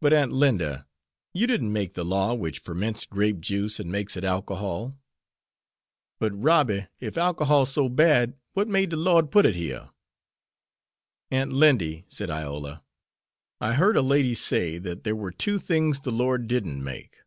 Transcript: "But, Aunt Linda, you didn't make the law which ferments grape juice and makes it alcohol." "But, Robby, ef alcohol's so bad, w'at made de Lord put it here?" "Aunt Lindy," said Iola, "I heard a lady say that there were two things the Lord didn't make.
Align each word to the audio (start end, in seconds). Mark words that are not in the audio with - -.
"But, 0.00 0.12
Aunt 0.12 0.30
Linda, 0.30 0.86
you 1.34 1.48
didn't 1.48 1.72
make 1.72 1.94
the 1.94 2.04
law 2.04 2.32
which 2.32 2.60
ferments 2.60 3.04
grape 3.04 3.40
juice 3.40 3.80
and 3.80 3.90
makes 3.90 4.16
it 4.16 4.22
alcohol." 4.22 4.96
"But, 6.20 6.30
Robby, 6.40 6.86
ef 7.00 7.18
alcohol's 7.18 7.72
so 7.72 7.88
bad, 7.88 8.36
w'at 8.54 8.68
made 8.70 8.90
de 8.90 8.96
Lord 8.96 9.32
put 9.32 9.44
it 9.44 9.56
here?" 9.56 9.90
"Aunt 11.32 11.52
Lindy," 11.52 12.04
said 12.06 12.30
Iola, 12.30 12.84
"I 13.60 13.72
heard 13.74 13.96
a 13.96 14.00
lady 14.02 14.36
say 14.36 14.78
that 14.78 15.02
there 15.02 15.16
were 15.16 15.32
two 15.32 15.58
things 15.58 15.98
the 15.98 16.12
Lord 16.12 16.46
didn't 16.46 16.84
make. 16.84 17.22